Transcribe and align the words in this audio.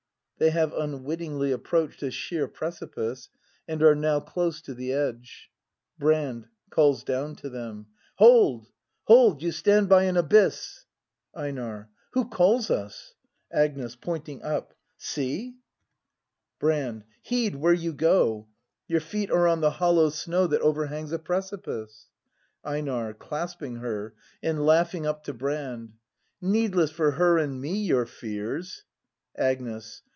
[They 0.43 0.49
have 0.49 0.73
unwittingly 0.73 1.51
approached 1.51 2.01
a 2.01 2.09
sheer 2.09 2.47
prec 2.47 2.79
ipice, 2.79 3.27
and 3.67 3.83
are 3.83 3.93
now 3.93 4.19
close 4.19 4.59
to 4.63 4.73
the 4.73 4.91
edge. 4.91 5.51
Brand. 5.99 6.47
[Calls 6.71 7.03
down 7.03 7.35
to 7.35 7.49
them.] 7.51 7.85
Hold! 8.15 8.71
hold! 9.03 9.43
You 9.43 9.51
stand 9.51 9.87
by 9.87 10.05
an 10.05 10.17
abyss! 10.17 10.85
EiNAE. 11.35 11.89
Who 12.13 12.27
calls 12.27 12.71
us? 12.71 13.13
Agnes. 13.53 13.95
[Pointing 13.95 14.41
up.] 14.41 14.73
See! 14.97 15.49
30 16.57 16.57
BRAND 16.57 16.57
[ACT 16.57 16.57
i 16.57 16.57
Brand. 16.89 17.03
Heed 17.21 17.55
where 17.57 17.73
you 17.73 17.93
go! 17.93 18.47
Your 18.87 18.99
feet 19.01 19.29
are 19.29 19.47
on 19.47 19.61
the 19.61 19.69
hollow 19.69 20.09
snow 20.09 20.47
That 20.47 20.61
overhangs 20.61 21.11
a 21.11 21.19
precipice. 21.19 22.07
Eestar. 22.65 23.15
[Clasping 23.19 23.75
Jier, 23.77 24.13
and 24.41 24.65
laughing 24.65 25.05
up 25.05 25.23
to 25.25 25.35
Brand.] 25.35 25.93
Needless 26.41 26.89
for 26.89 27.11
her 27.11 27.37
and 27.37 27.61
me 27.61 27.77
your 27.83 28.07
fears! 28.07 28.85
Agnes. 29.37 30.01